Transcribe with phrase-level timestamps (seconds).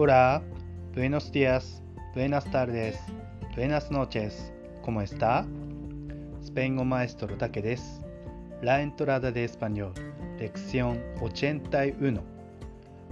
[0.00, 0.42] Hola,
[0.94, 1.82] buenos días,
[2.14, 3.00] buenas tardes,
[3.56, 5.44] buenas noches, ¿cómo está?
[6.40, 8.06] スペイン語マエストロだけです。
[8.62, 9.90] La entrada de español,
[10.38, 12.20] lección 81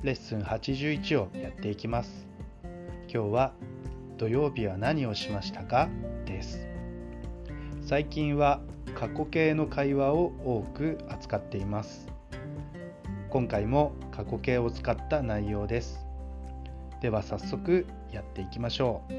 [0.05, 2.29] レッスン81をやっていきます。
[3.13, 3.53] 今日は
[4.17, 5.89] 土曜日は何をしましたか
[6.25, 6.69] です。
[7.85, 8.61] 最近は
[8.95, 12.07] 過去形の会話を多く扱っています。
[13.31, 16.06] 今回も過去形を使った内容です。
[17.01, 19.13] では早速やっていきましょう。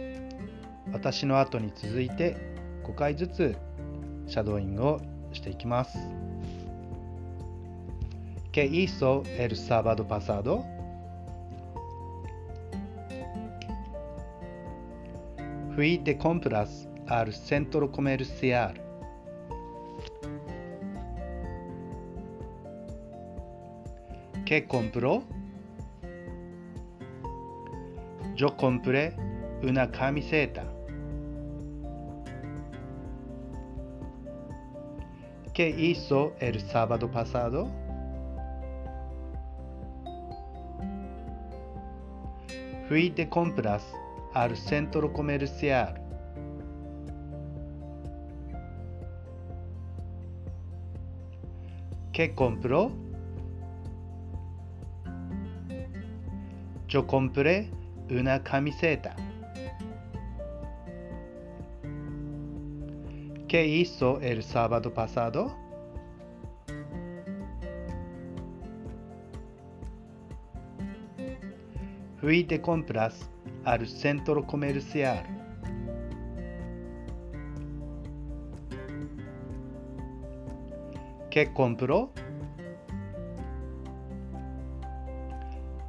[0.94, 2.35] 私の後に続いて
[2.84, 3.55] 5回ずつ
[4.27, 5.02] シャドーイングを
[5.34, 5.98] していきます。
[8.52, 10.66] ¿Qué hizo el sábado pasado?
[15.76, 18.73] Fui de compras al centro comercial.
[24.44, 25.21] ¿Qué compró?
[28.38, 29.16] Yo compré
[29.63, 30.63] una camiseta.
[35.55, 37.68] ¿Qué hizo el sábado pasado?
[42.88, 43.91] Fui de compras
[44.35, 45.99] al centro comercial.
[52.13, 52.91] ¿Qué compró?
[56.88, 57.71] Yo compré
[58.10, 59.16] うなかみせた
[63.48, 65.52] けいそえるサバドパサド
[72.18, 73.30] ふいてコンプラス
[73.64, 75.38] あるセントロコメルシアル
[81.38, 82.09] Que compró?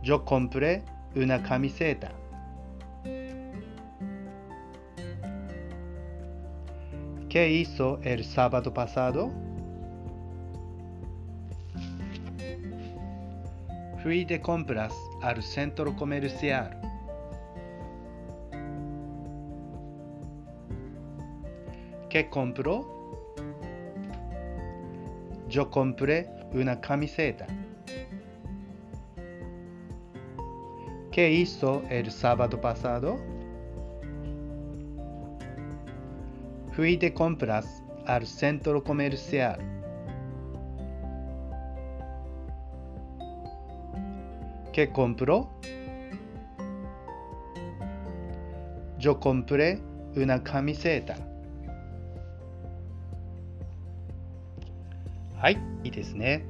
[0.03, 0.22] Yo.
[1.22, 2.12] Una camiseta.
[7.28, 9.31] ¿Qué hizo el sábado pasado?
[14.03, 16.81] Fui de compras al centro comercial.
[22.09, 22.87] ¿Qué compró?
[25.48, 27.47] Yo compré una camiseta.
[31.18, 33.18] ¿Qué hizo el sábado pasado?
[36.70, 39.58] Fui de compras al centro comercial.
[44.72, 45.50] ¿Qué compró?
[49.00, 49.80] Yo compré
[50.14, 51.16] una camiseta.
[55.40, 56.44] はい、いいですね。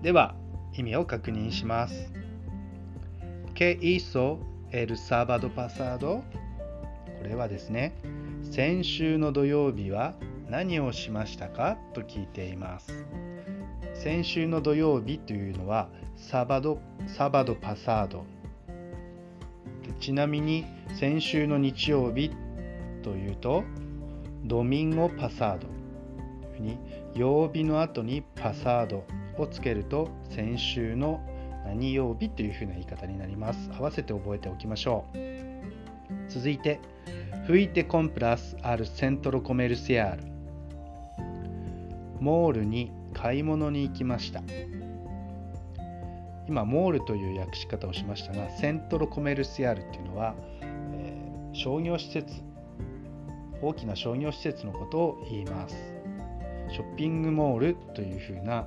[0.00, 0.34] では、
[0.72, 2.23] 意味を確認します。
[3.54, 4.40] ¿Qué hizo
[4.72, 6.22] el sábado pasado?
[7.18, 7.94] これはですね、
[8.42, 10.14] 先週の土曜日は
[10.50, 11.78] 何をしましたか？
[11.92, 13.06] と聞いています。
[13.94, 18.24] 先週の土曜日というのはサバドサバドパサード
[20.00, 20.64] ちなみに
[20.98, 22.32] 先週の日曜日
[23.04, 23.62] というと
[24.44, 25.68] ドミンゴパサード
[26.58, 26.76] に
[27.14, 29.04] 曜日の後にパサード
[29.38, 31.20] をつけると先週の
[31.64, 33.70] 何曜日というふうな言い方になります。
[33.78, 35.18] 合わせて覚えておきましょう。
[36.28, 36.80] 続いて
[37.46, 40.18] Fui de compras al centro comercial
[42.20, 44.42] モールに買い物に行きました。
[46.46, 51.24] 今モールという訳し方をしましたがセントロコメルシアルっていうのは、えー
[51.54, 52.42] 商業施設
[53.62, 55.76] 大きな商業施設のことを言います。
[56.68, 58.66] ショッピングモールというふうな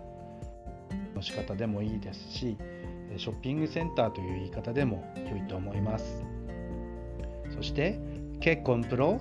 [1.14, 2.58] の仕方でもいいですし
[3.16, 6.26] ショッピングセンターという言い方でも良いと思います。
[7.56, 8.00] そして
[8.40, 9.20] 「ケコンプロ」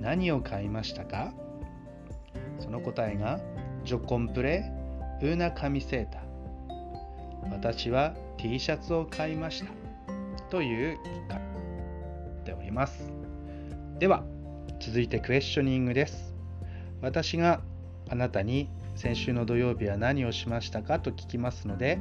[0.00, 1.32] 何を買いましたか？
[2.58, 3.40] その答えが
[3.84, 4.70] 「ジョコンプレ
[5.22, 6.22] ウーナカミセータ」
[7.50, 9.70] 私は T シャツを買いました。
[10.50, 10.96] という
[11.30, 13.12] 書いております。
[13.98, 14.24] では
[14.80, 16.34] 続いてクエスチョニングです。
[17.00, 17.60] 私が
[18.10, 21.00] あなたに先週の土曜日は何をしましたか？
[21.00, 21.98] と聞きますので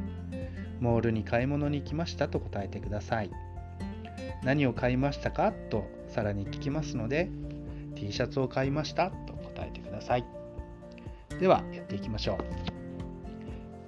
[0.83, 3.31] モールに買い物に行きましたと答えてください
[4.43, 5.53] 何を買いましたか？
[5.69, 7.29] とさらに聞きますので
[7.95, 10.25] T シャツを買いましたと答えてください
[11.39, 12.37] ではやっていきましょう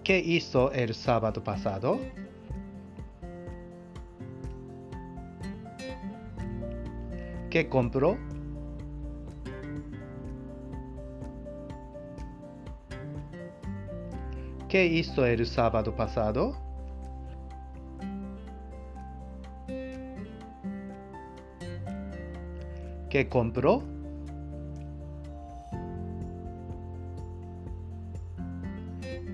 [0.06, 2.00] ¿Qué hizo el sábado pasado?
[7.50, 8.16] ¿Qué compró?
[14.70, 16.65] ¿Qué hizo el sábado pasado?
[23.10, 23.84] ¿Qué compró?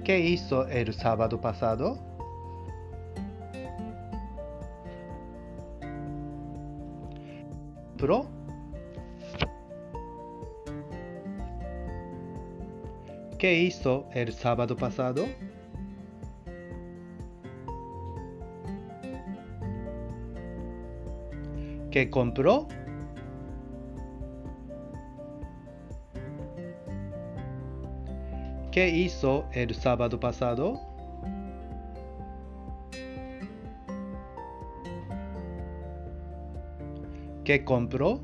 [0.04, 1.98] ¿Qué hizo el sábado pasado?
[7.98, 8.26] ¿Pro?
[13.38, 15.26] ¿Qué hizo el sábado pasado?
[21.92, 22.68] ¿Qué compró?
[28.72, 30.80] ¿Qué hizo el sábado pasado?
[37.44, 38.22] ¿Qué compró?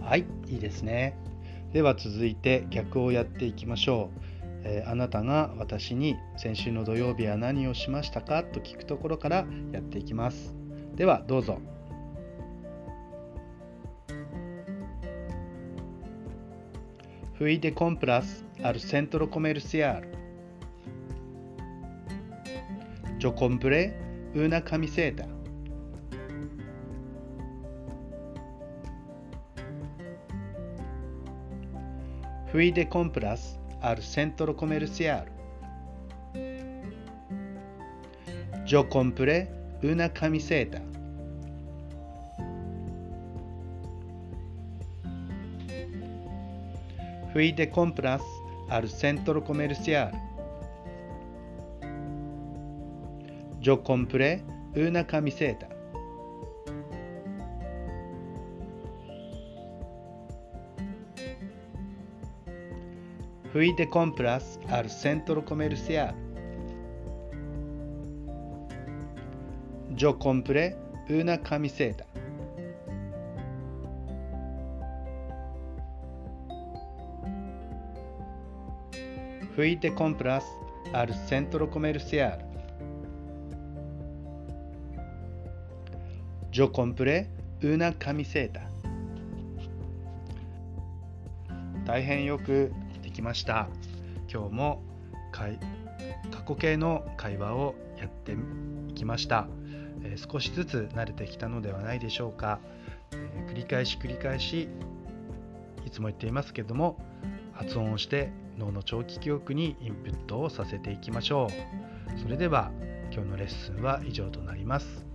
[0.00, 1.14] はい、いいですね。
[1.74, 4.20] では続いて逆をやっていきましょう。
[4.64, 10.54] えーあなたが私に先週の土曜日は何をしましたかと聞くところからやっていきます。
[10.94, 11.77] ではどうぞ。
[17.38, 20.02] Fui de compras al centro comercial.
[23.20, 23.94] Yo compré
[24.34, 25.24] una camiseta.
[32.50, 35.28] Fui de compras al centro comercial.
[38.66, 39.48] Yo compré
[39.84, 40.82] una camiseta.
[47.32, 48.22] Fui de compras
[48.70, 50.12] al centro comercial.
[53.60, 54.42] Yo compré
[54.74, 55.68] una camiseta.
[63.52, 66.14] Fui de compras al centro comercial.
[69.96, 70.76] Yo compré
[71.10, 72.06] una camiseta.
[79.58, 80.44] Fui de compras
[80.92, 82.38] al centro comercial.
[86.52, 87.26] Yo compré
[87.64, 88.70] una camiseta.
[91.84, 92.72] 大変よく
[93.02, 93.68] できました。
[94.32, 94.82] 今日も
[95.32, 95.48] 過
[96.46, 98.36] 去形の会話をやって
[98.88, 99.48] いきました、
[100.04, 102.60] えー少しずつ慣れてきたのではないでしょうか、
[103.10, 104.68] えー繰り返し繰り返し
[105.84, 106.96] いつも言っていますけども
[107.58, 112.70] 発音をして脳の長期記憶にインプットをさせていきましょうそれでは
[113.12, 115.06] 今日のレッスンは以上となります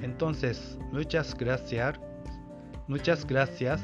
[0.00, 1.98] Entonces, muchas gracias
[2.86, 3.80] muchas gracias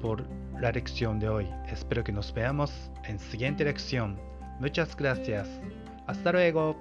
[0.00, 0.24] por
[0.60, 1.48] la lección de hoy.
[1.66, 2.70] Espero que nos veamos
[3.04, 4.18] en siguiente lección.
[4.60, 5.48] Muchas gracias.
[6.06, 6.76] Hasta luego.